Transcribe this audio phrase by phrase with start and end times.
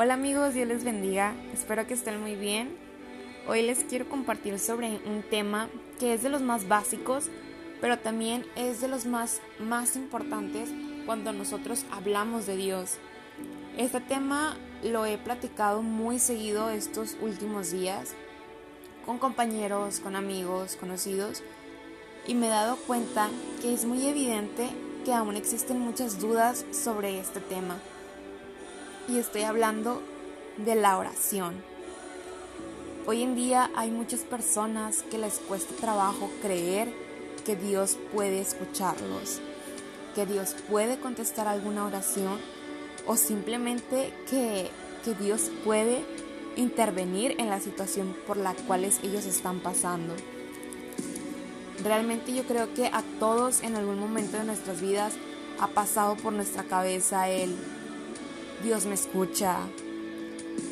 [0.00, 2.76] Hola amigos, Dios les bendiga, espero que estén muy bien.
[3.48, 7.30] Hoy les quiero compartir sobre un tema que es de los más básicos,
[7.80, 10.70] pero también es de los más, más importantes
[11.04, 12.98] cuando nosotros hablamos de Dios.
[13.76, 18.14] Este tema lo he platicado muy seguido estos últimos días
[19.04, 21.42] con compañeros, con amigos, conocidos,
[22.26, 23.30] y me he dado cuenta
[23.62, 24.68] que es muy evidente
[25.04, 27.78] que aún existen muchas dudas sobre este tema.
[29.08, 30.02] Y estoy hablando
[30.58, 31.54] de la oración.
[33.06, 36.92] Hoy en día hay muchas personas que les cuesta trabajo creer
[37.46, 39.40] que Dios puede escucharlos,
[40.14, 42.38] que Dios puede contestar alguna oración
[43.06, 44.68] o simplemente que,
[45.02, 46.04] que Dios puede
[46.56, 50.12] intervenir en la situación por la cual ellos están pasando.
[51.82, 55.14] Realmente yo creo que a todos en algún momento de nuestras vidas
[55.60, 57.56] ha pasado por nuestra cabeza el
[58.62, 59.58] Dios me escucha,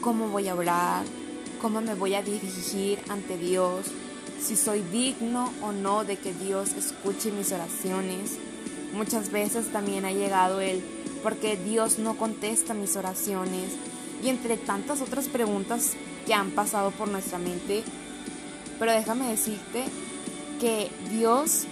[0.00, 1.04] cómo voy a orar,
[1.60, 3.86] cómo me voy a dirigir ante Dios,
[4.40, 8.38] si soy digno o no de que Dios escuche mis oraciones.
[8.92, 10.82] Muchas veces también ha llegado el
[11.22, 13.72] porque Dios no contesta mis oraciones
[14.22, 15.92] y entre tantas otras preguntas
[16.26, 17.82] que han pasado por nuestra mente.
[18.78, 19.84] Pero déjame decirte
[20.60, 21.64] que Dios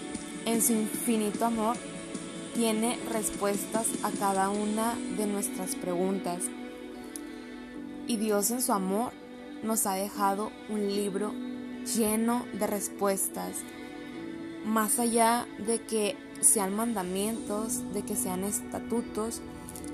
[0.47, 1.77] en su infinito amor
[2.55, 6.45] tiene respuestas a cada una de nuestras preguntas.
[8.07, 9.13] Y Dios en su amor
[9.63, 11.33] nos ha dejado un libro
[11.97, 13.57] lleno de respuestas,
[14.65, 19.43] más allá de que sean mandamientos, de que sean estatutos,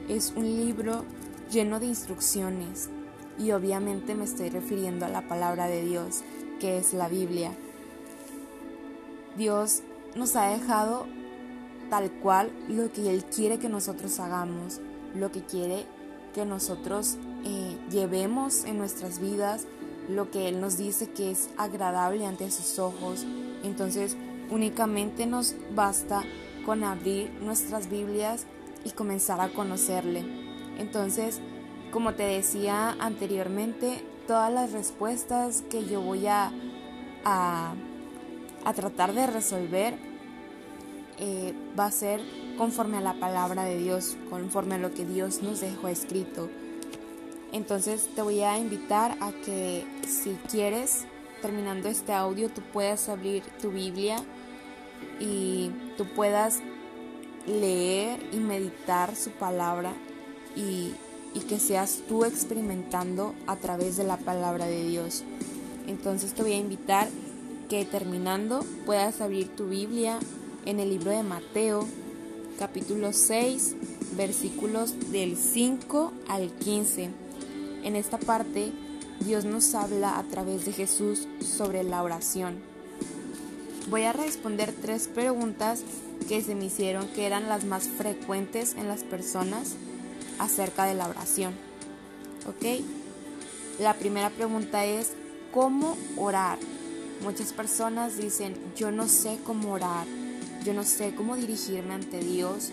[0.08, 1.04] es un libro
[1.50, 2.90] lleno de instrucciones.
[3.38, 6.22] Y obviamente me estoy refiriendo a la palabra de Dios,
[6.60, 7.52] que es la Biblia.
[9.36, 9.82] Dios
[10.14, 11.06] nos ha dejado
[11.90, 14.80] tal cual lo que Él quiere que nosotros hagamos,
[15.14, 15.84] lo que quiere
[16.34, 19.66] que nosotros eh, llevemos en nuestras vidas,
[20.08, 23.26] lo que Él nos dice que es agradable ante sus ojos.
[23.62, 24.16] Entonces
[24.50, 26.22] únicamente nos basta
[26.64, 28.46] con abrir nuestras Biblias
[28.84, 30.24] y comenzar a conocerle.
[30.78, 31.40] Entonces,
[31.92, 36.52] como te decía anteriormente, todas las respuestas que yo voy a,
[37.24, 37.74] a
[38.64, 39.94] a tratar de resolver
[41.20, 42.20] eh, va a ser
[42.56, 46.48] conforme a la palabra de Dios, conforme a lo que Dios nos dejó escrito.
[47.52, 51.04] Entonces te voy a invitar a que si quieres,
[51.42, 54.16] terminando este audio, tú puedas abrir tu Biblia
[55.18, 56.60] y tú puedas
[57.46, 59.92] leer y meditar su palabra
[60.56, 60.94] y,
[61.34, 65.24] y que seas tú experimentando a través de la palabra de Dios.
[65.86, 67.08] Entonces te voy a invitar
[67.68, 70.18] que terminando puedas abrir tu Biblia
[70.66, 71.86] en el libro de Mateo,
[72.58, 73.76] capítulo 6,
[74.16, 77.10] versículos del 5 al 15.
[77.84, 78.72] En esta parte,
[79.20, 82.58] Dios nos habla a través de Jesús sobre la oración.
[83.88, 85.82] Voy a responder tres preguntas
[86.28, 89.74] que se me hicieron que eran las más frecuentes en las personas
[90.38, 91.54] acerca de la oración.
[92.46, 92.84] ¿Ok?
[93.78, 95.12] La primera pregunta es,
[95.52, 96.58] ¿cómo orar?
[97.22, 100.06] Muchas personas dicen, yo no sé cómo orar,
[100.64, 102.70] yo no sé cómo dirigirme ante Dios,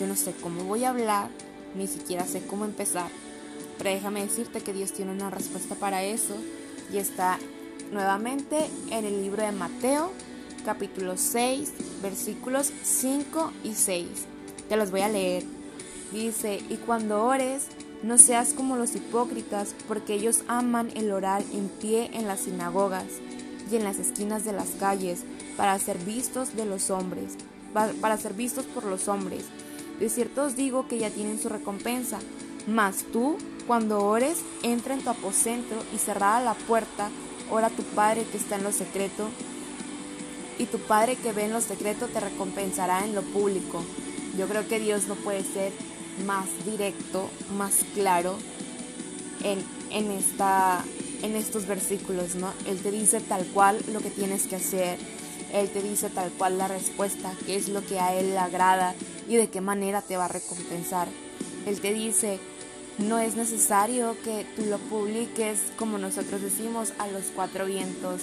[0.00, 1.30] yo no sé cómo voy a hablar,
[1.76, 3.10] ni siquiera sé cómo empezar.
[3.78, 6.34] Pero déjame decirte que Dios tiene una respuesta para eso
[6.92, 7.38] y está
[7.92, 10.12] nuevamente en el libro de Mateo,
[10.64, 11.72] capítulo 6,
[12.02, 14.08] versículos 5 y 6.
[14.68, 15.44] Te los voy a leer.
[16.12, 17.66] Dice, y cuando ores,
[18.02, 23.06] no seas como los hipócritas, porque ellos aman el orar en pie en las sinagogas
[23.70, 25.20] y en las esquinas de las calles
[25.58, 27.34] para ser vistos de los hombres,
[28.00, 29.44] para ser vistos por los hombres.
[29.98, 32.20] De cierto os digo que ya tienen su recompensa.
[32.68, 33.36] Mas tú,
[33.66, 37.10] cuando ores, entra en tu aposento y cerrada la puerta,
[37.50, 39.28] ora a tu Padre que está en lo secreto,
[40.58, 43.82] y tu Padre que ve en lo secreto te recompensará en lo público.
[44.38, 45.72] Yo creo que Dios no puede ser
[46.24, 48.36] más directo, más claro
[49.42, 49.58] en,
[49.90, 50.84] en esta
[51.22, 52.52] en estos versículos, ¿no?
[52.66, 54.98] Él te dice tal cual lo que tienes que hacer,
[55.52, 58.94] Él te dice tal cual la respuesta, qué es lo que a Él le agrada
[59.28, 61.08] y de qué manera te va a recompensar.
[61.66, 62.38] Él te dice,
[62.98, 68.22] no es necesario que tú lo publiques como nosotros decimos a los cuatro vientos.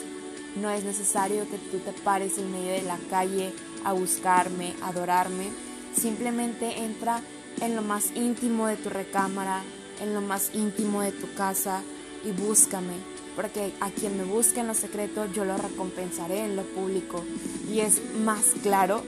[0.55, 5.49] No es necesario que tú te pares en medio de la calle a buscarme, adorarme.
[5.95, 7.21] Simplemente entra
[7.61, 9.63] en lo más íntimo de tu recámara,
[10.01, 11.81] en lo más íntimo de tu casa
[12.25, 12.95] y búscame,
[13.35, 17.23] porque a quien me busque en lo secreto yo lo recompensaré en lo público.
[17.71, 19.03] Y es más claro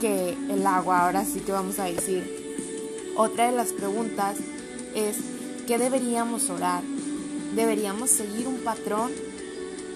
[0.00, 2.46] que el agua, ahora sí que vamos a decir.
[3.16, 4.36] Otra de las preguntas
[4.94, 5.16] es
[5.66, 6.82] que deberíamos orar.
[7.54, 9.10] Deberíamos seguir un patrón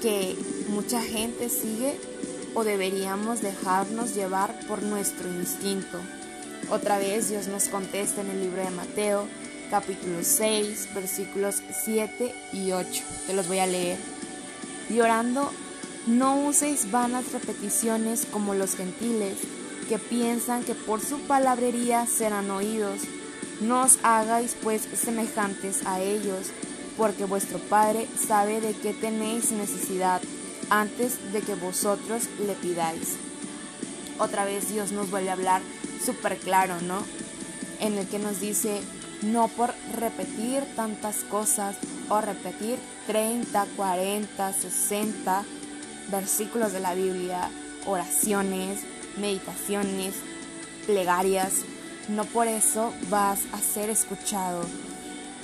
[0.01, 0.35] que
[0.69, 1.99] mucha gente sigue
[2.55, 5.99] o deberíamos dejarnos llevar por nuestro instinto.
[6.71, 9.27] Otra vez Dios nos contesta en el libro de Mateo,
[9.71, 13.05] capítulo 6, versículos 7 y 8.
[13.27, 13.99] Te los voy a leer.
[14.89, 15.53] Y orando,
[16.07, 19.39] no uséis vanas repeticiones como los gentiles,
[19.89, 23.03] que piensan que por su palabrería serán oídos.
[23.61, 26.49] No os hagáis pues semejantes a ellos,
[26.97, 30.21] porque vuestro Padre sabe de qué tenéis necesidad
[30.69, 33.17] antes de que vosotros le pidáis.
[34.19, 35.63] Otra vez Dios nos vuelve a hablar
[36.05, 37.03] súper claro, ¿no?
[37.79, 38.81] En el que nos dice,
[39.23, 41.77] no por repetir tantas cosas
[42.09, 45.45] o repetir 30, 40, 60
[46.11, 47.51] versículos de la Biblia,
[47.87, 48.81] oraciones,
[49.19, 50.15] meditaciones,
[50.87, 51.63] plegarias,
[52.09, 54.65] no por eso vas a ser escuchado.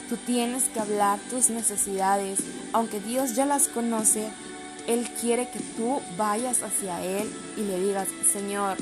[0.08, 2.40] Tú tienes que hablar tus necesidades,
[2.72, 4.28] aunque Dios ya las conoce,
[4.86, 8.76] Él quiere que tú vayas hacia Él y le digas, Señor,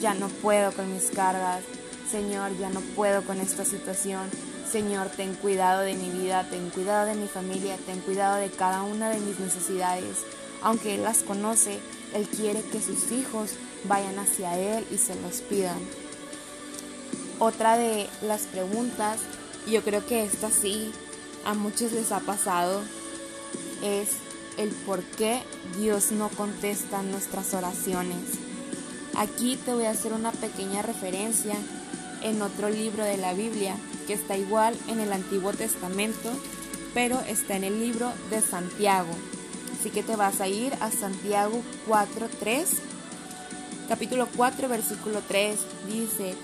[0.00, 1.62] ya no puedo con mis cargas,
[2.10, 4.28] Señor, ya no puedo con esta situación,
[4.70, 8.82] Señor, ten cuidado de mi vida, ten cuidado de mi familia, ten cuidado de cada
[8.82, 10.18] una de mis necesidades.
[10.62, 11.78] Aunque Él las conoce,
[12.12, 13.52] Él quiere que sus hijos
[13.84, 15.78] vayan hacia Él y se los pidan.
[17.38, 19.18] Otra de las preguntas,
[19.66, 20.92] y yo creo que esta sí
[21.44, 22.82] a muchos les ha pasado,
[23.82, 24.08] es
[24.58, 25.42] el por qué
[25.78, 28.18] Dios no contesta nuestras oraciones.
[29.16, 31.54] Aquí te voy a hacer una pequeña referencia
[32.22, 33.76] en otro libro de la Biblia,
[34.06, 36.30] que está igual en el Antiguo Testamento,
[36.94, 39.10] pero está en el libro de Santiago.
[39.78, 42.66] Así que te vas a ir a Santiago 4.3.
[43.88, 45.58] Capítulo 4, versículo 3
[45.88, 46.34] dice,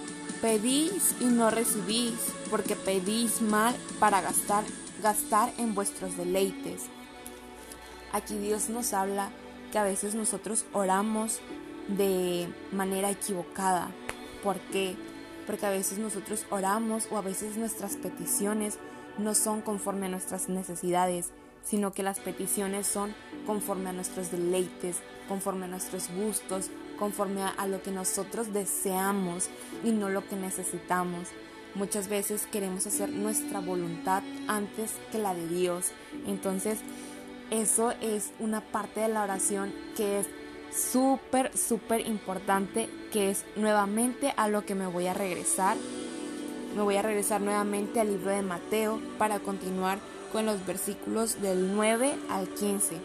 [0.41, 2.15] pedís y no recibís,
[2.51, 4.65] porque pedís mal para gastar,
[5.03, 6.83] gastar en vuestros deleites.
[8.13, 9.31] Aquí Dios nos habla
[9.71, 11.41] que a veces nosotros oramos
[11.89, 13.91] de manera equivocada.
[14.43, 14.97] ¿Por qué?
[15.47, 18.79] Porque a veces nosotros oramos o a veces nuestras peticiones
[19.19, 21.31] no son conforme a nuestras necesidades,
[21.65, 23.15] sino que las peticiones son
[23.47, 24.97] conforme a nuestros deleites,
[25.29, 29.49] conforme a nuestros gustos, conforme a, lo que nosotros deseamos
[29.85, 31.29] y no lo que necesitamos.
[31.75, 35.93] Muchas veces queremos hacer nuestra voluntad antes que la de Dios.
[36.27, 36.79] Entonces,
[37.51, 40.27] eso es una parte de la oración que es
[40.77, 45.77] súper, súper importante, que es nuevamente a lo que me voy a regresar.
[46.77, 49.99] Me voy a regresar nuevamente al libro de Mateo para continuar
[50.33, 52.97] con los versículos del 9 al 15,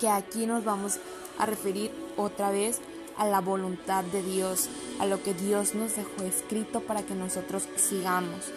[0.00, 0.98] que aquí nos vamos
[1.38, 2.80] a referir otra vez
[3.16, 4.68] a la voluntad de Dios,
[4.98, 8.52] a lo que Dios nos dejó escrito para que nosotros sigamos.